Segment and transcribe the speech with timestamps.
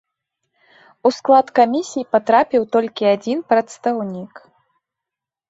[1.09, 4.33] У склад камісій патрапіў толькі адзін прадстаўнік.